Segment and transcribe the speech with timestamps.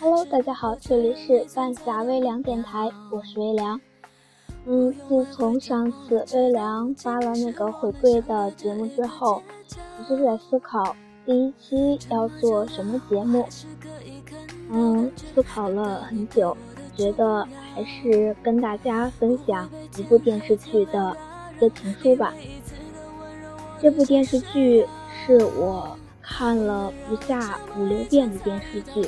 [0.00, 3.78] Hello，大家好，这里是半夏微凉电台，我是微凉。
[4.64, 9.42] 嗯，自从上次微凉发了那个回归的节目之后，
[10.00, 10.96] 一直在思考
[11.26, 13.46] 第一期要做什么节目。
[14.70, 16.56] 嗯，思考了很久，
[16.96, 21.14] 觉得还是跟大家分享一部电视剧的
[21.56, 22.32] 一个情书吧。
[23.78, 24.86] 这部电视剧
[25.26, 25.98] 是我
[26.32, 29.06] 看了不下五六遍的电视剧，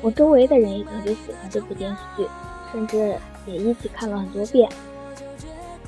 [0.00, 2.28] 我周围的人也特别喜欢这部电视剧，
[2.72, 4.70] 甚至也一起看了很多遍。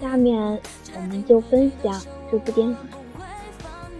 [0.00, 0.60] 下面
[0.94, 2.76] 我们就分享这部电视，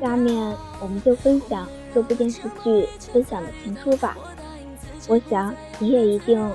[0.01, 4.17] 下面我们就分享这部电视剧分享的情书吧。
[5.09, 6.53] 我想你也一定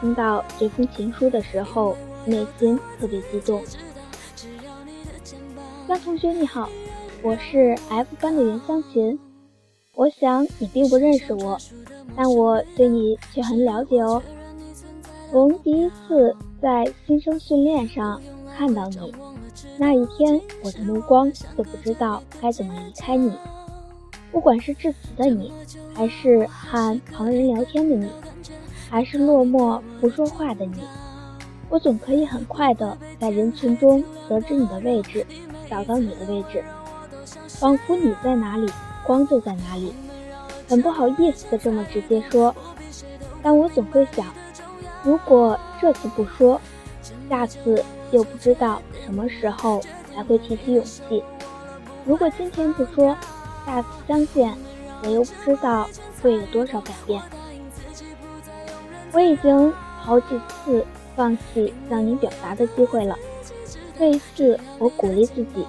[0.00, 3.62] 听到这封情书的时候，内心特别激动。
[5.86, 6.68] 江同学你好。
[7.22, 9.20] 我是 F 班的袁湘琴，
[10.00, 11.58] 我想你并不认识我，
[12.16, 14.22] 但我对你却很了解哦。
[15.30, 18.18] 从第一次在新生训练上
[18.56, 19.12] 看到你
[19.76, 23.30] 那一天，我的目光就不知道该怎么离开你。
[24.32, 25.52] 不管是致辞的你，
[25.92, 28.08] 还是和旁人聊天的你，
[28.88, 30.80] 还是落寞不说话的你，
[31.68, 35.26] 我总可以很快的在人群中得知你的位置，
[35.68, 36.64] 找到你的位置。
[37.48, 38.66] 仿佛你在哪里，
[39.04, 39.92] 光就在哪里。
[40.68, 42.54] 很不好意思的这么直接说，
[43.42, 44.26] 但我总会想，
[45.02, 46.60] 如果这次不说，
[47.28, 49.82] 下次又不知道什么时候
[50.14, 51.22] 才会提起勇气；
[52.04, 53.16] 如果今天不说，
[53.66, 54.54] 下次相见，
[55.02, 55.88] 我又不知道
[56.22, 57.20] 会有多少改变。
[59.12, 63.16] 我已经好几次放弃向你表达的机会了，
[63.98, 65.66] 这一次我鼓励自己。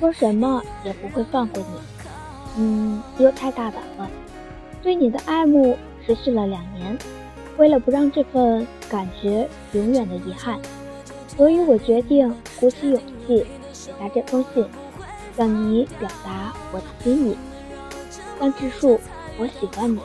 [0.00, 1.97] 说什么也不会放过你，
[2.56, 4.08] 嗯，又太大胆了。
[4.82, 6.96] 对你的爱慕持续了两年，
[7.56, 10.58] 为了不让这份感觉永远的遗憾，
[11.36, 14.64] 所以我决定鼓起勇气写下这封信，
[15.36, 17.36] 向你表达我的心意。
[18.40, 19.00] 江志树，
[19.38, 19.98] 我喜欢你。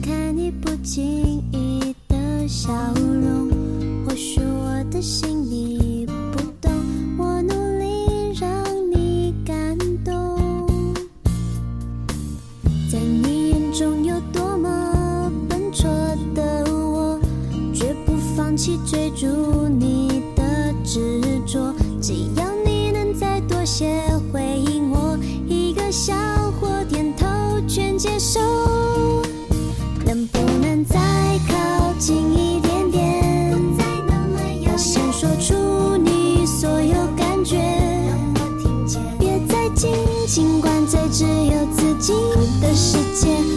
[0.00, 3.50] 看你不经意的笑容，
[4.06, 6.72] 或许我的心你不懂，
[7.18, 8.50] 我努力让
[8.90, 10.38] 你感动。
[12.90, 15.88] 在你眼中有多么笨拙
[16.34, 17.20] 的我，
[17.72, 19.26] 绝不放弃追逐
[19.68, 24.02] 你的执着，只要你能再多些。
[40.34, 42.14] 尽管在只有自己
[42.62, 43.51] 的世界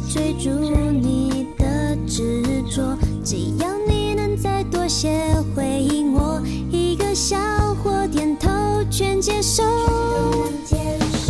[0.00, 5.24] 追逐你的执着，只要你能再多些
[5.54, 6.40] 回应我
[6.70, 7.36] 一个笑
[7.82, 8.50] 或点头，
[8.90, 9.62] 全接受。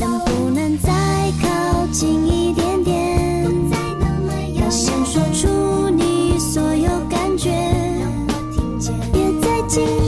[0.00, 0.91] 能不能再
[1.43, 3.49] 靠近一点点？
[4.59, 7.50] 大声说出你所有感觉，
[9.12, 10.01] 别再紧。